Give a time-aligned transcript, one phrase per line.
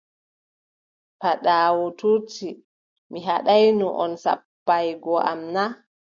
[1.19, 2.49] Paaɗaawu toonti:
[3.11, 5.63] mi haɗaayno on sappaagoy am na?